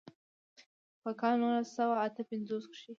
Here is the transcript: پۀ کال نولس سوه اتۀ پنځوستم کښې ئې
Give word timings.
پۀ 1.01 1.09
کال 1.19 1.33
نولس 1.41 1.69
سوه 1.77 1.95
اتۀ 2.05 2.21
پنځوستم 2.29 2.69
کښې 2.73 2.85
ئې 2.87 2.89